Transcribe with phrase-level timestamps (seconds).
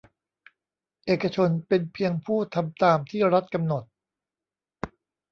[1.05, 3.83] เอกชนเป็นเพียงผู้ทำตามที่รัฐกำหนด